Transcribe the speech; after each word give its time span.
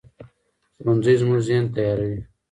ښوونځی 0.81 1.13
زموږ 1.21 1.39
ذهن 1.47 1.65
تیاروي 1.75 2.19